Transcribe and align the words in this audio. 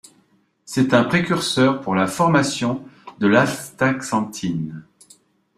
C'est 0.65 0.95
un 0.95 1.03
précurseur 1.03 1.79
pour 1.79 1.93
la 1.93 2.07
formation 2.07 2.83
de 3.19 3.27
l'astaxanthine. 3.27 4.83